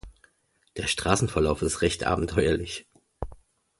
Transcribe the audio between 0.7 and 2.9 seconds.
Der Straßenverlauf ist recht abenteuerlich.